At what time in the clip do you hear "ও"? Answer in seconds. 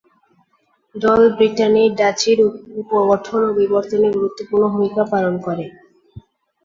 3.45-3.57